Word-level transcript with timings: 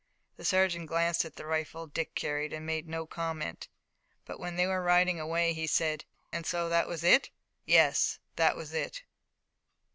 The 0.35 0.45
sergeant 0.45 0.87
glanced 0.87 1.25
at 1.25 1.35
the 1.35 1.45
rifle 1.45 1.85
Dick 1.85 2.15
carried 2.15 2.53
and 2.53 2.65
made 2.65 2.87
no 2.89 3.05
comment. 3.05 3.67
But 4.25 4.39
when 4.39 4.55
they 4.55 4.65
were 4.65 4.81
riding 4.81 5.19
away, 5.19 5.53
he 5.53 5.67
said: 5.67 6.05
"And 6.31 6.43
so 6.43 6.69
that 6.69 6.87
was 6.87 7.03
it?" 7.03 7.29
"Yes, 7.67 8.17
that 8.35 8.55
was 8.55 8.73
it." 8.73 9.03